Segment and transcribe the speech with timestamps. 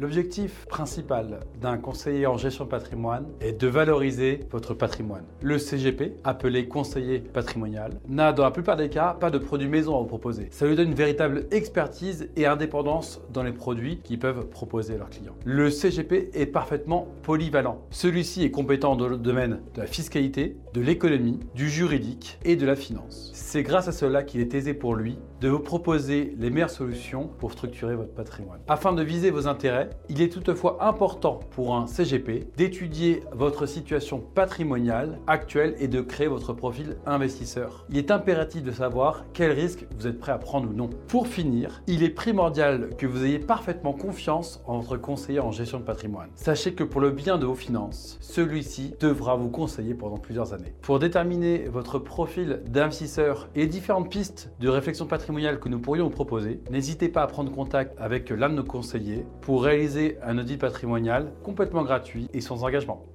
[0.00, 5.24] L'objectif principal d'un conseiller en gestion de patrimoine est de valoriser votre patrimoine.
[5.42, 9.94] Le CGP, appelé conseiller patrimonial, n'a dans la plupart des cas pas de produit maison
[9.94, 10.48] à vous proposer.
[10.52, 14.96] Ça lui donne une véritable expertise et indépendance dans les produits qu'ils peuvent proposer à
[14.96, 15.36] leurs clients.
[15.44, 17.82] Le CGP est parfaitement polyvalent.
[17.90, 22.64] Celui-ci est compétent dans le domaine de la fiscalité, de l'économie, du juridique et de
[22.64, 23.32] la finance.
[23.34, 27.28] C'est grâce à cela qu'il est aisé pour lui de vous proposer les meilleures solutions
[27.38, 28.60] pour structurer votre patrimoine.
[28.66, 34.20] Afin de viser vos intérêts, il est toutefois important pour un CGP d'étudier votre situation
[34.34, 37.86] patrimoniale actuelle et de créer votre profil investisseur.
[37.90, 40.90] Il est impératif de savoir quels risques vous êtes prêt à prendre ou non.
[41.08, 45.78] Pour finir, il est primordial que vous ayez parfaitement confiance en votre conseiller en gestion
[45.78, 46.30] de patrimoine.
[46.34, 50.74] Sachez que pour le bien de vos finances, celui-ci devra vous conseiller pendant plusieurs années.
[50.82, 56.10] Pour déterminer votre profil d'investisseur et différentes pistes de réflexion patrimoniale que nous pourrions vous
[56.10, 59.62] proposer, n'hésitez pas à prendre contact avec l'un de nos conseillers pour
[60.22, 63.06] un audit patrimonial complètement gratuit et sans engagement.